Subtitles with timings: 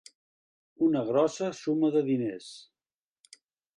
[0.85, 2.49] Una grossa suma de diners.